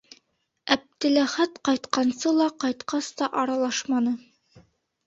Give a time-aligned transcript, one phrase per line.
[0.75, 4.17] Әптеләхәт ҡайтҡансы ла, ҡайтҡас та аралашманы.